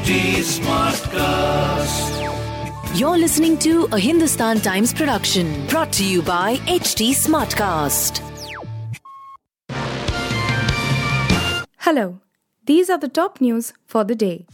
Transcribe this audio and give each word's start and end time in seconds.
HT 0.00 0.40
Smartcast. 0.56 2.08
You're 2.98 3.18
listening 3.18 3.58
to 3.58 3.86
a 3.92 3.98
Hindustan 3.98 4.60
Times 4.60 4.94
production 4.94 5.66
brought 5.66 5.92
to 5.92 6.04
you 6.04 6.22
by 6.22 6.56
HT 6.56 7.10
Smartcast. 7.10 8.22
Hello, 11.80 12.18
these 12.64 12.88
are 12.88 12.96
the 12.96 13.10
top 13.10 13.42
news 13.42 13.74
for 13.86 14.04
the 14.04 14.14
day. 14.14 14.46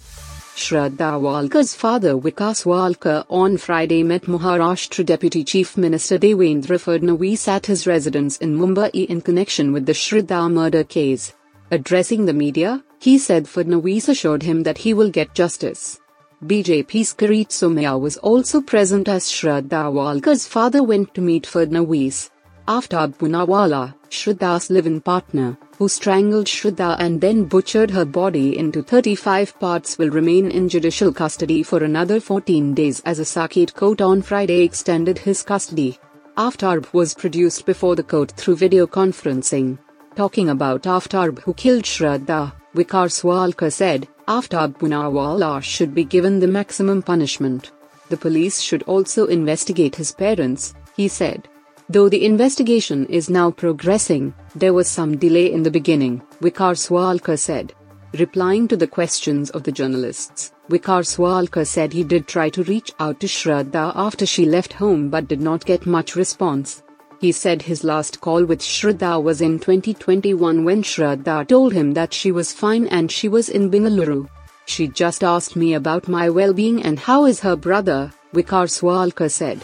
Shraddha 0.56 1.20
Walkar's 1.20 1.76
father 1.76 2.14
Vikas 2.14 2.64
Walkar 2.66 3.24
on 3.30 3.56
Friday 3.56 4.02
met 4.02 4.22
Maharashtra 4.22 5.06
Deputy 5.06 5.44
Chief 5.44 5.76
Minister 5.76 6.18
Devendra 6.18 6.76
Fadnavis 6.86 7.46
at 7.46 7.66
his 7.66 7.86
residence 7.86 8.36
in 8.38 8.58
Mumbai 8.58 9.06
in 9.06 9.20
connection 9.20 9.72
with 9.72 9.86
the 9.86 9.92
Shraddha 9.92 10.50
murder 10.52 10.82
case. 10.82 11.34
Addressing 11.70 12.26
the 12.26 12.32
media, 12.32 12.82
he 12.98 13.18
said 13.18 13.44
Fadnavis 13.44 14.08
assured 14.08 14.42
him 14.42 14.62
that 14.62 14.78
he 14.78 14.94
will 14.94 15.10
get 15.10 15.34
justice. 15.34 16.00
BJP's 16.44 17.14
Kirit 17.14 17.48
Somaiya 17.48 17.98
was 17.98 18.18
also 18.18 18.60
present 18.60 19.08
as 19.08 19.24
Shraddha 19.24 19.92
Walkar's 19.92 20.46
father 20.46 20.82
went 20.82 21.14
to 21.14 21.20
meet 21.20 21.44
Fadnavis. 21.44 22.30
Aftab 22.68 23.16
Poonawalla, 23.16 23.94
Shraddha's 24.10 24.70
live-in 24.70 25.00
partner, 25.00 25.56
who 25.78 25.88
strangled 25.88 26.46
Shraddha 26.46 26.96
and 26.98 27.20
then 27.20 27.44
butchered 27.44 27.90
her 27.90 28.04
body 28.04 28.58
into 28.58 28.82
35 28.82 29.58
parts 29.60 29.98
will 29.98 30.10
remain 30.10 30.50
in 30.50 30.68
judicial 30.68 31.12
custody 31.12 31.62
for 31.62 31.84
another 31.84 32.18
14 32.18 32.74
days 32.74 33.00
as 33.04 33.18
a 33.18 33.22
Saket 33.22 33.72
court 33.74 34.00
on 34.00 34.20
Friday 34.20 34.62
extended 34.62 35.18
his 35.18 35.42
custody. 35.42 35.98
Aftab 36.36 36.92
was 36.92 37.14
produced 37.14 37.64
before 37.66 37.94
the 37.94 38.02
court 38.02 38.32
through 38.32 38.56
video 38.56 38.86
conferencing. 38.86 39.78
Talking 40.16 40.48
about 40.48 40.82
Aftab 40.82 41.38
who 41.40 41.54
killed 41.54 41.84
Shraddha, 41.84 42.52
Vikas 42.76 43.24
Walkar 43.24 43.72
said, 43.72 44.06
Aftab 44.28 44.76
Poonawalla 44.78 45.62
should 45.62 45.94
be 45.94 46.04
given 46.04 46.38
the 46.38 46.46
maximum 46.46 47.00
punishment. 47.00 47.72
The 48.10 48.18
police 48.18 48.60
should 48.60 48.82
also 48.82 49.24
investigate 49.24 49.96
his 49.96 50.12
parents, 50.12 50.74
he 50.94 51.08
said. 51.08 51.48
Though 51.88 52.10
the 52.10 52.26
investigation 52.26 53.06
is 53.06 53.30
now 53.30 53.50
progressing, 53.50 54.34
there 54.54 54.74
was 54.74 54.88
some 54.88 55.16
delay 55.16 55.50
in 55.50 55.62
the 55.62 55.70
beginning, 55.70 56.20
Vikas 56.42 56.90
Walkar 56.90 57.38
said. 57.38 57.72
Replying 58.18 58.68
to 58.68 58.76
the 58.76 58.86
questions 58.86 59.48
of 59.50 59.62
the 59.62 59.72
journalists, 59.72 60.52
Vikas 60.68 61.16
Walkar 61.16 61.66
said 61.66 61.94
he 61.94 62.04
did 62.04 62.26
try 62.26 62.50
to 62.50 62.62
reach 62.64 62.92
out 63.00 63.20
to 63.20 63.26
Shraddha 63.26 63.92
after 63.94 64.26
she 64.26 64.44
left 64.44 64.74
home 64.74 65.08
but 65.08 65.28
did 65.28 65.40
not 65.40 65.64
get 65.64 65.86
much 65.86 66.14
response. 66.14 66.82
He 67.18 67.32
said 67.32 67.62
his 67.62 67.82
last 67.82 68.20
call 68.20 68.44
with 68.44 68.60
Shraddha 68.60 69.22
was 69.22 69.40
in 69.40 69.58
2021 69.58 70.64
when 70.64 70.82
Shraddha 70.82 71.48
told 71.48 71.72
him 71.72 71.94
that 71.94 72.12
she 72.12 72.30
was 72.30 72.52
fine 72.52 72.86
and 72.88 73.10
she 73.10 73.28
was 73.28 73.48
in 73.48 73.70
Bengaluru. 73.70 74.28
She 74.66 74.88
just 74.88 75.24
asked 75.24 75.56
me 75.56 75.74
about 75.74 76.08
my 76.08 76.28
well-being 76.28 76.82
and 76.82 76.98
how 76.98 77.24
is 77.24 77.40
her 77.40 77.56
brother, 77.56 78.12
Vikas 78.34 78.82
Walkar 78.82 79.30
said. 79.30 79.62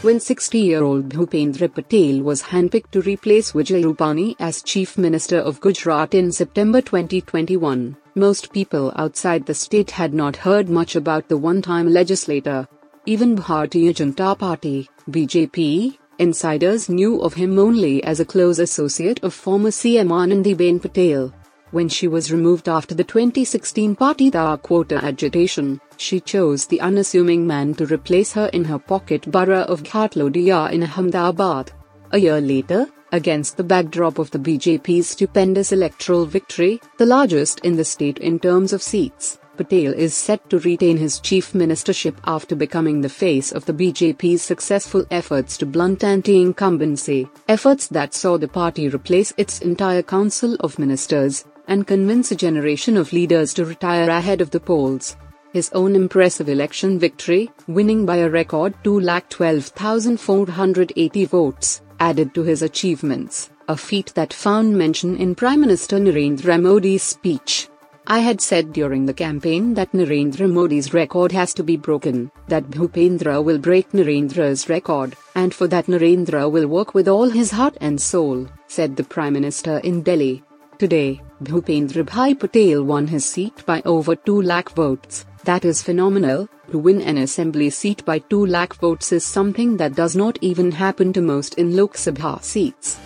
When 0.00 0.18
60-year-old 0.18 1.08
Bhupendra 1.08 1.74
Patel 1.74 2.22
was 2.22 2.40
handpicked 2.40 2.92
to 2.92 3.02
replace 3.02 3.52
Vijay 3.52 3.82
Rupani 3.84 4.36
as 4.38 4.62
Chief 4.62 4.96
Minister 4.96 5.38
of 5.38 5.60
Gujarat 5.60 6.14
in 6.14 6.30
September 6.30 6.80
2021, 6.80 7.96
most 8.14 8.52
people 8.52 8.92
outside 8.94 9.44
the 9.44 9.54
state 9.54 9.90
had 9.90 10.14
not 10.14 10.36
heard 10.36 10.68
much 10.68 10.94
about 10.94 11.28
the 11.28 11.36
one-time 11.36 11.92
legislator. 11.92 12.66
Even 13.06 13.36
Bharatiya 13.36 13.92
Janata 13.92 14.38
Party, 14.38 14.88
BJP, 15.10 15.98
insiders 16.18 16.88
knew 16.88 17.20
of 17.22 17.34
him 17.34 17.58
only 17.58 18.02
as 18.04 18.20
a 18.20 18.24
close 18.24 18.58
associate 18.58 19.22
of 19.22 19.32
former 19.32 19.70
CM 19.70 20.08
Anandiben 20.10 20.80
Patel. 20.80 21.32
When 21.70 21.88
she 21.88 22.08
was 22.08 22.32
removed 22.32 22.68
after 22.68 22.94
the 22.94 23.04
2016 23.04 23.94
Patidar 23.96 24.62
quota 24.62 24.96
agitation, 25.04 25.80
she 25.98 26.18
chose 26.20 26.66
the 26.66 26.80
unassuming 26.80 27.46
man 27.46 27.74
to 27.74 27.86
replace 27.86 28.32
her 28.32 28.46
in 28.54 28.64
her 28.64 28.78
pocket 28.78 29.30
borough 29.30 29.64
of 29.64 29.82
Ghatlodiya 29.82 30.72
in 30.72 30.82
Ahmedabad. 30.82 31.70
A 32.12 32.18
year 32.18 32.40
later, 32.40 32.86
against 33.12 33.56
the 33.56 33.64
backdrop 33.64 34.18
of 34.18 34.30
the 34.30 34.38
BJP's 34.38 35.08
stupendous 35.08 35.72
electoral 35.72 36.24
victory, 36.24 36.80
the 36.96 37.06
largest 37.06 37.60
in 37.60 37.76
the 37.76 37.84
state 37.84 38.18
in 38.18 38.38
terms 38.38 38.72
of 38.72 38.82
seats, 38.82 39.38
Patel 39.58 39.92
is 39.92 40.14
set 40.14 40.48
to 40.48 40.58
retain 40.60 40.96
his 40.96 41.18
chief 41.18 41.52
ministership 41.52 42.14
after 42.24 42.54
becoming 42.54 43.00
the 43.00 43.08
face 43.08 43.50
of 43.50 43.64
the 43.66 43.72
BJP's 43.72 44.40
successful 44.40 45.04
efforts 45.10 45.58
to 45.58 45.66
blunt 45.66 46.04
anti-incumbency, 46.04 47.28
efforts 47.48 47.88
that 47.88 48.14
saw 48.14 48.38
the 48.38 48.46
party 48.46 48.88
replace 48.88 49.32
its 49.36 49.58
entire 49.58 50.02
council 50.02 50.54
of 50.60 50.78
ministers, 50.78 51.44
and 51.66 51.88
convince 51.88 52.30
a 52.30 52.36
generation 52.36 52.96
of 52.96 53.12
leaders 53.12 53.52
to 53.54 53.64
retire 53.64 54.08
ahead 54.08 54.40
of 54.40 54.52
the 54.52 54.60
polls. 54.60 55.16
His 55.52 55.70
own 55.72 55.96
impressive 55.96 56.48
election 56.48 57.00
victory, 57.00 57.50
winning 57.66 58.06
by 58.06 58.18
a 58.18 58.30
record 58.30 58.74
2,12,480 58.84 61.26
votes, 61.26 61.82
added 61.98 62.32
to 62.34 62.44
his 62.44 62.62
achievements, 62.62 63.50
a 63.66 63.76
feat 63.76 64.12
that 64.14 64.32
found 64.32 64.78
mention 64.78 65.16
in 65.16 65.34
Prime 65.34 65.60
Minister 65.60 65.98
Narendra 65.98 66.62
Modi's 66.62 67.02
speech. 67.02 67.68
I 68.10 68.20
had 68.20 68.40
said 68.40 68.72
during 68.72 69.04
the 69.04 69.12
campaign 69.12 69.74
that 69.74 69.92
Narendra 69.92 70.50
Modi's 70.50 70.94
record 70.94 71.30
has 71.32 71.52
to 71.52 71.62
be 71.62 71.76
broken, 71.76 72.30
that 72.46 72.70
Bhupendra 72.70 73.44
will 73.44 73.58
break 73.58 73.90
Narendra's 73.92 74.66
record, 74.70 75.14
and 75.34 75.52
for 75.52 75.68
that 75.68 75.88
Narendra 75.88 76.50
will 76.50 76.66
work 76.68 76.94
with 76.94 77.06
all 77.06 77.28
his 77.28 77.50
heart 77.50 77.76
and 77.82 78.00
soul, 78.00 78.48
said 78.66 78.96
the 78.96 79.04
Prime 79.04 79.34
Minister 79.34 79.76
in 79.80 80.02
Delhi. 80.02 80.42
Today, 80.78 81.20
Bhupendra 81.42 82.06
Bhai 82.06 82.34
Patel 82.34 82.82
won 82.82 83.06
his 83.08 83.26
seat 83.26 83.66
by 83.66 83.82
over 83.84 84.16
2 84.16 84.40
lakh 84.40 84.70
votes. 84.70 85.26
That 85.44 85.66
is 85.66 85.82
phenomenal. 85.82 86.48
To 86.70 86.78
win 86.78 87.02
an 87.02 87.18
assembly 87.18 87.68
seat 87.68 88.06
by 88.06 88.20
2 88.20 88.46
lakh 88.46 88.74
votes 88.76 89.12
is 89.12 89.26
something 89.26 89.76
that 89.76 89.94
does 89.94 90.16
not 90.16 90.38
even 90.40 90.72
happen 90.72 91.12
to 91.12 91.20
most 91.20 91.58
in 91.58 91.76
Lok 91.76 91.94
Sabha 91.94 92.42
seats. 92.42 92.98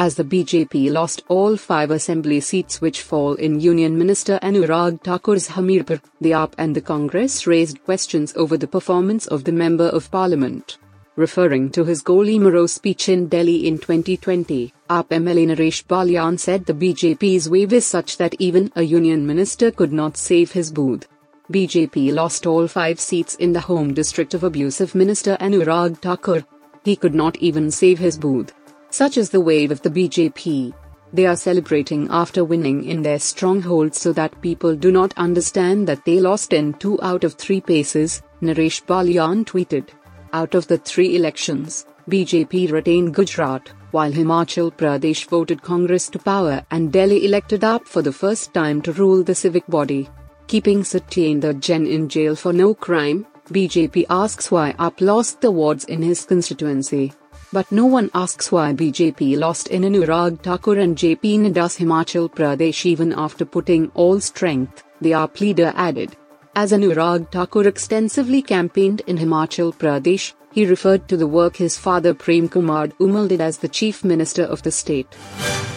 As 0.00 0.14
the 0.14 0.24
BJP 0.24 0.90
lost 0.90 1.24
all 1.28 1.58
five 1.58 1.90
assembly 1.90 2.40
seats 2.40 2.80
which 2.80 3.02
fall 3.02 3.34
in 3.34 3.60
Union 3.60 3.98
Minister 3.98 4.38
Anurag 4.42 5.02
Thakur's 5.02 5.48
Hamirpur, 5.48 6.00
the 6.22 6.30
AAP 6.30 6.54
and 6.56 6.74
the 6.74 6.80
Congress 6.80 7.46
raised 7.46 7.84
questions 7.84 8.32
over 8.34 8.56
the 8.56 8.66
performance 8.66 9.26
of 9.26 9.44
the 9.44 9.52
Member 9.52 9.88
of 9.88 10.10
Parliament. 10.10 10.78
Referring 11.16 11.68
to 11.72 11.84
his 11.84 12.02
Goli 12.02 12.40
Maro 12.40 12.66
speech 12.66 13.10
in 13.10 13.28
Delhi 13.28 13.66
in 13.66 13.76
2020, 13.76 14.72
AAP 14.88 15.08
MLA 15.08 15.48
Naresh 15.48 15.84
Balyan 15.84 16.38
said 16.38 16.64
the 16.64 16.72
BJP's 16.72 17.50
wave 17.50 17.74
is 17.74 17.84
such 17.84 18.16
that 18.16 18.34
even 18.38 18.72
a 18.76 18.82
union 18.82 19.26
minister 19.26 19.70
could 19.70 19.92
not 19.92 20.16
save 20.16 20.52
his 20.52 20.72
booth. 20.72 21.06
BJP 21.52 22.14
lost 22.14 22.46
all 22.46 22.66
five 22.66 22.98
seats 22.98 23.34
in 23.34 23.52
the 23.52 23.60
home 23.60 23.92
district 23.92 24.32
of 24.32 24.44
abusive 24.44 24.94
minister 24.94 25.36
Anurag 25.42 25.98
Thakur. 25.98 26.46
He 26.84 26.96
could 26.96 27.14
not 27.14 27.36
even 27.36 27.70
save 27.70 27.98
his 27.98 28.16
booth. 28.16 28.54
Such 28.90 29.16
is 29.16 29.30
the 29.30 29.40
wave 29.40 29.70
of 29.70 29.82
the 29.82 29.90
BJP. 29.90 30.74
They 31.12 31.26
are 31.26 31.36
celebrating 31.36 32.08
after 32.10 32.44
winning 32.44 32.84
in 32.84 33.02
their 33.02 33.18
stronghold 33.18 33.94
so 33.94 34.12
that 34.12 34.40
people 34.42 34.74
do 34.74 34.90
not 34.90 35.14
understand 35.16 35.86
that 35.88 36.04
they 36.04 36.20
lost 36.20 36.52
in 36.52 36.74
two 36.74 37.00
out 37.02 37.24
of 37.24 37.34
three 37.34 37.60
paces, 37.60 38.22
Naresh 38.42 38.84
Balyan 38.84 39.44
tweeted. 39.44 39.88
Out 40.32 40.54
of 40.54 40.66
the 40.66 40.78
three 40.78 41.16
elections, 41.16 41.86
BJP 42.08 42.70
retained 42.72 43.14
Gujarat, 43.14 43.68
while 43.92 44.12
Himachal 44.12 44.72
Pradesh 44.72 45.28
voted 45.28 45.62
Congress 45.62 46.08
to 46.10 46.18
power 46.18 46.64
and 46.70 46.92
Delhi 46.92 47.24
elected 47.24 47.60
AAP 47.62 47.86
for 47.86 48.02
the 48.02 48.12
first 48.12 48.54
time 48.54 48.82
to 48.82 48.92
rule 48.92 49.22
the 49.22 49.34
civic 49.34 49.66
body. 49.66 50.08
Keeping 50.46 50.82
Satyendra 50.82 51.58
Jain 51.58 51.86
in 51.86 52.08
jail 52.08 52.34
for 52.34 52.52
no 52.52 52.74
crime, 52.74 53.26
BJP 53.50 54.06
asks 54.10 54.50
why 54.50 54.72
AAP 54.72 55.00
lost 55.00 55.40
the 55.40 55.50
wards 55.50 55.84
in 55.84 56.02
his 56.02 56.24
constituency. 56.24 57.12
But 57.52 57.72
no 57.72 57.84
one 57.84 58.10
asks 58.14 58.52
why 58.52 58.72
BJP 58.72 59.36
lost 59.36 59.66
in 59.68 59.82
Anurag 59.82 60.40
Thakur 60.40 60.78
and 60.78 60.96
JP 60.96 61.40
Nadda's 61.40 61.78
Himachal 61.78 62.32
Pradesh 62.32 62.86
even 62.86 63.12
after 63.12 63.44
putting 63.44 63.90
all 63.94 64.20
strength, 64.20 64.84
the 65.00 65.10
AAP 65.10 65.40
leader 65.40 65.72
added. 65.74 66.16
As 66.56 66.72
Anurag 66.72 67.30
Thakur 67.30 67.68
extensively 67.68 68.42
campaigned 68.42 69.02
in 69.06 69.18
Himachal 69.18 69.72
Pradesh, 69.72 70.32
he 70.52 70.66
referred 70.66 71.06
to 71.08 71.16
the 71.16 71.26
work 71.26 71.56
his 71.56 71.78
father 71.78 72.12
Prem 72.12 72.48
Kumar 72.48 72.88
Dhumal 72.88 73.28
did 73.28 73.40
as 73.40 73.58
the 73.58 73.68
chief 73.68 74.02
minister 74.04 74.42
of 74.42 74.60
the 74.62 74.72
state. 74.72 75.06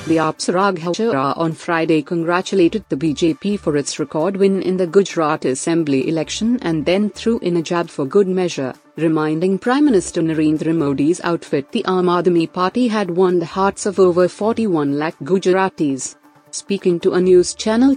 The 0.08 0.18
AAP's 0.18 0.48
Raghav 0.48 1.38
on 1.38 1.52
Friday 1.52 2.02
congratulated 2.02 2.84
the 2.90 2.98
BJP 2.98 3.60
for 3.60 3.78
its 3.78 4.00
record 4.00 4.36
win 4.36 4.64
in 4.64 4.78
the 4.78 4.88
Gujarat 4.88 5.46
Assembly 5.46 6.10
election 6.10 6.58
and 6.64 6.84
then 6.84 7.12
threw 7.12 7.38
in 7.40 7.58
a 7.58 7.62
jab 7.62 7.88
for 7.88 8.06
good 8.06 8.28
measure, 8.28 8.74
reminding 8.98 9.60
Prime 9.60 9.86
Minister 9.86 10.24
Narendra 10.24 10.76
Modi's 10.76 11.22
outfit 11.24 11.72
the 11.72 11.84
Aam 11.84 12.10
Aadmi 12.10 12.52
Party 12.52 12.88
had 12.88 13.12
won 13.12 13.38
the 13.38 13.46
hearts 13.46 13.86
of 13.86 14.00
over 14.00 14.28
41 14.28 14.98
lakh 14.98 15.18
Gujaratis. 15.20 16.16
Speaking 16.50 17.00
to 17.00 17.14
a 17.14 17.22
news 17.22 17.54
channel 17.54 17.96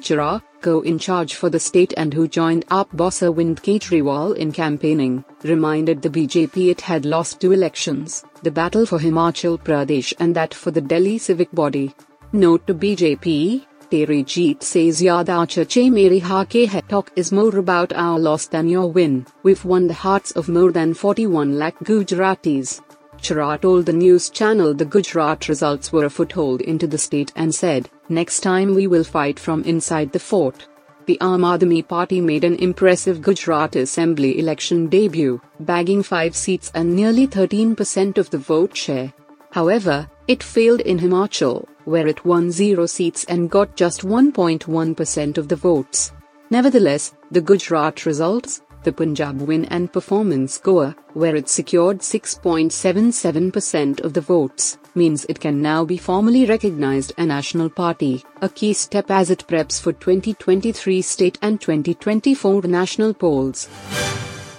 In 0.67 0.99
charge 0.99 1.35
for 1.37 1.49
the 1.49 1.61
state 1.61 1.95
and 1.97 2.13
who 2.13 2.27
joined 2.27 2.67
AAP 2.67 2.97
boss 2.97 3.21
Arvind 3.21 3.61
Kejriwal 3.63 4.37
in 4.37 4.51
campaigning, 4.51 5.25
reminded 5.45 6.03
the 6.03 6.11
BJP 6.11 6.71
it 6.71 6.81
had 6.81 7.05
lost 7.05 7.41
two 7.41 7.53
elections, 7.53 8.25
the 8.43 8.51
battle 8.51 8.85
for 8.85 8.99
Himachal 8.99 9.61
Pradesh 9.63 10.13
and 10.19 10.35
that 10.35 10.53
for 10.53 10.73
the 10.73 10.81
Delhi 10.81 11.19
civic 11.19 11.53
body. 11.53 11.95
Note 12.33 12.67
to 12.67 12.75
BJP, 12.75 13.65
Terry 13.93 14.25
Jeet 14.25 14.65
says 14.65 15.01
Yada 15.01 15.47
Chache 15.47 15.89
Mere 15.89 16.19
Hake 16.19 16.69
hai 16.69 16.81
talk 16.89 17.13
is 17.15 17.31
more 17.31 17.57
about 17.57 17.93
our 17.93 18.19
loss 18.19 18.47
than 18.47 18.69
your 18.69 18.91
win. 18.91 19.25
We've 19.45 19.65
won 19.65 19.87
the 19.87 19.95
hearts 19.95 20.33
of 20.33 20.49
more 20.49 20.73
than 20.73 20.95
41 20.95 21.57
lakh 21.57 21.79
Gujaratis. 21.79 22.81
Chadha 23.21 23.61
told 23.61 23.87
the 23.87 23.93
news 23.93 24.31
channel 24.31 24.75
the 24.75 24.85
Gujarat 24.85 25.49
results 25.49 25.93
were 25.93 26.05
a 26.05 26.11
foothold 26.11 26.61
into 26.61 26.87
the 26.87 26.99
state 26.99 27.33
and 27.37 27.55
said, 27.55 27.91
Next 28.09 28.41
time 28.41 28.75
we 28.75 28.87
will 28.87 29.05
fight 29.05 29.39
from 29.39 29.63
inside 29.65 30.13
the 30.13 30.19
fort. 30.19 30.69
The 31.07 31.19
Aam 31.21 31.87
Party 31.87 32.21
made 32.21 32.43
an 32.43 32.57
impressive 32.57 33.23
Gujarat 33.23 33.77
Assembly 33.77 34.39
election 34.41 34.89
debut, 34.89 35.41
bagging 35.61 36.03
5 36.03 36.35
seats 36.35 36.73
and 36.75 36.97
nearly 36.97 37.29
13% 37.29 38.19
of 38.19 38.31
the 38.31 38.39
vote 38.39 38.77
share. 38.77 39.13
However, 39.53 40.11
it 40.27 40.43
failed 40.43 40.81
in 40.81 40.99
Himachal, 40.99 41.67
where 41.85 42.09
it 42.09 42.25
won 42.25 42.51
0 42.51 42.87
seats 42.87 43.25
and 43.25 43.49
got 43.49 43.77
just 43.77 44.03
1.1% 44.03 45.39
of 45.39 45.47
the 45.49 45.57
votes. 45.57 46.13
Nevertheless, 46.51 47.15
the 47.31 47.41
Gujarat 47.41 48.05
results, 48.05 48.63
the 48.87 48.93
Punjab 48.93 49.43
win 49.43 49.67
and 49.67 49.93
performance 49.93 50.59
Goa, 50.59 50.95
where 51.13 51.35
it 51.35 51.49
secured 51.49 51.99
6.77% 51.99 54.01
of 54.01 54.15
the 54.15 54.21
votes, 54.21 54.79
means 54.95 55.27
it 55.29 55.41
can 55.41 55.61
now 55.61 55.85
be 55.85 55.99
formally 55.99 56.47
recognized 56.47 57.13
a 57.19 57.27
national 57.27 57.69
party, 57.69 58.25
a 58.43 58.49
key 58.49 58.73
step 58.73 59.11
as 59.11 59.29
it 59.29 59.45
preps 59.49 59.81
for 59.81 59.93
2023 59.93 61.03
state 61.03 61.37
and 61.43 61.61
2024 61.61 62.63
national 62.63 63.13
polls. 63.13 63.69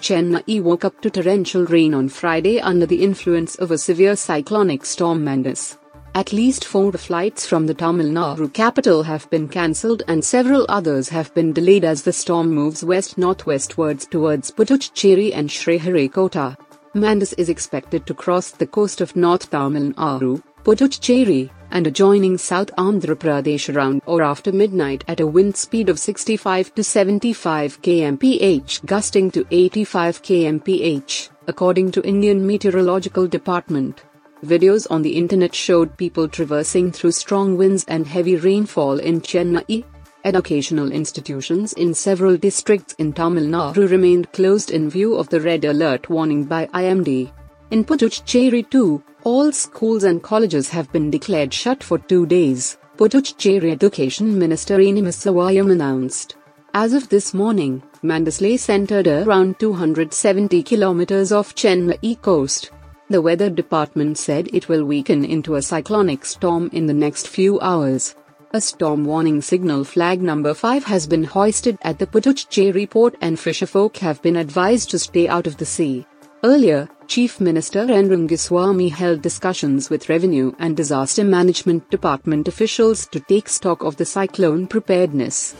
Chennai 0.01 0.61
woke 0.61 0.83
up 0.83 0.99
to 1.01 1.09
torrential 1.09 1.65
rain 1.65 1.93
on 1.93 2.09
Friday 2.09 2.59
under 2.59 2.85
the 2.85 3.03
influence 3.03 3.55
of 3.55 3.71
a 3.71 3.77
severe 3.77 4.17
cyclonic 4.17 4.85
storm 4.85 5.23
Mandous. 5.23 5.77
At 6.17 6.33
least 6.33 6.65
four 6.65 6.91
flights 6.93 7.45
from 7.45 7.67
the 7.67 7.75
Tamil 7.75 8.07
Nadu 8.07 8.51
capital 8.51 9.03
have 9.03 9.29
been 9.29 9.47
cancelled 9.47 10.01
and 10.07 10.25
several 10.25 10.65
others 10.67 11.09
have 11.09 11.31
been 11.35 11.53
delayed 11.53 11.85
as 11.85 12.01
the 12.01 12.11
storm 12.11 12.49
moves 12.49 12.83
west-northwestwards 12.83 14.09
towards 14.09 14.49
Puducherry 14.49 15.31
and 15.31 15.47
Sriharikota. 15.47 16.57
Mandous 16.95 17.35
is 17.37 17.49
expected 17.49 18.07
to 18.07 18.15
cross 18.15 18.49
the 18.49 18.65
coast 18.65 18.99
of 18.99 19.15
North 19.15 19.51
Tamil 19.51 19.93
Nadu, 19.93 20.41
Puducherry, 20.63 21.51
and 21.69 21.85
adjoining 21.85 22.39
South 22.39 22.71
Andhra 22.77 23.15
Pradesh 23.15 23.71
around 23.71 24.01
or 24.07 24.23
after 24.23 24.51
midnight 24.51 25.03
at 25.07 25.19
a 25.19 25.27
wind 25.27 25.55
speed 25.55 25.87
of 25.87 25.99
65 25.99 26.73
to 26.73 26.83
75 26.83 27.79
kmph 27.83 28.83
gusting 28.87 29.29
to 29.29 29.45
85 29.51 30.23
kmph, 30.23 31.29
according 31.45 31.91
to 31.91 32.01
Indian 32.01 32.47
Meteorological 32.47 33.27
Department. 33.27 34.03
Videos 34.45 34.85
on 34.91 35.01
the 35.01 35.17
internet 35.17 35.55
showed 35.55 35.97
people 35.97 36.27
traversing 36.27 36.91
through 36.91 37.11
strong 37.11 37.57
winds 37.57 37.83
and 37.87 38.05
heavy 38.05 38.35
rainfall 38.35 38.99
in 38.99 39.19
Chennai. 39.19 39.83
Educational 40.23 40.91
institutions 40.91 41.73
in 41.73 41.93
several 41.93 42.37
districts 42.37 42.93
in 42.99 43.13
Tamil 43.13 43.45
Nadu 43.45 43.89
remained 43.89 44.31
closed 44.33 44.69
in 44.69 44.91
view 44.91 45.15
of 45.15 45.27
the 45.29 45.41
red 45.41 45.65
alert 45.65 46.07
warning 46.09 46.43
by 46.43 46.67
IMD. 46.67 47.31
In 47.71 47.83
Puducherry 47.83 48.69
too, 48.69 49.01
all 49.23 49.51
schools 49.51 50.03
and 50.03 50.21
colleges 50.21 50.69
have 50.69 50.91
been 50.91 51.09
declared 51.09 51.51
shut 51.51 51.83
for 51.83 51.97
two 51.97 52.27
days, 52.27 52.77
Puducherry 52.97 53.71
Education 53.71 54.37
Minister. 54.37 54.77
Namassivayam 54.77 55.71
announced. 55.71 56.35
As 56.75 56.93
of 56.93 57.09
this 57.09 57.33
morning, 57.33 57.81
Mandous 58.03 58.39
lay 58.39 58.57
centered 58.57 59.07
around 59.07 59.59
270 59.59 60.61
kilometers 60.61 61.31
off 61.31 61.55
Chennai 61.55 62.21
coast. 62.21 62.69
The 63.09 63.21
weather 63.21 63.49
department 63.49 64.17
said 64.17 64.49
it 64.51 64.67
will 64.67 64.83
weaken 64.83 65.23
into 65.23 65.55
a 65.55 65.61
cyclonic 65.61 66.25
storm 66.25 66.69
in 66.73 66.87
the 66.87 66.93
next 66.93 67.29
few 67.29 67.57
hours. 67.61 68.15
A 68.51 68.59
storm 68.59 69.05
warning 69.05 69.41
signal 69.41 69.85
flag 69.85 70.21
number 70.21 70.53
5 70.53 70.83
has 70.83 71.07
been 71.07 71.23
hoisted 71.23 71.77
at 71.83 71.99
the 71.99 72.07
Puducherry 72.07 72.89
port 72.89 73.15
and 73.21 73.37
fisherfolk 73.37 73.95
have 73.97 74.21
been 74.21 74.35
advised 74.35 74.89
to 74.89 74.99
stay 74.99 75.25
out 75.27 75.47
of 75.47 75.55
the 75.55 75.65
sea. 75.65 76.05
Earlier, 76.43 76.89
Chief 77.07 77.39
Minister 77.39 77.79
N. 77.79 78.09
Rangaswamy 78.09 78.91
held 78.91 79.21
discussions 79.21 79.89
with 79.89 80.09
Revenue 80.09 80.51
and 80.59 80.75
Disaster 80.75 81.23
Management 81.23 81.89
Department 81.89 82.49
officials 82.49 83.07
to 83.07 83.21
take 83.21 83.47
stock 83.47 83.83
of 83.83 83.95
the 83.95 84.05
cyclone 84.05 84.67
preparedness. 84.67 85.55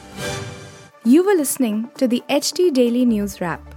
You 1.05 1.25
were 1.25 1.35
listening 1.35 1.89
to 1.95 2.09
the 2.09 2.21
HT 2.29 2.73
Daily 2.73 3.05
News 3.05 3.39
Wrap 3.39 3.76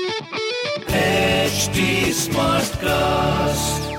HT 0.91 2.11
Smartcast. 2.11 3.90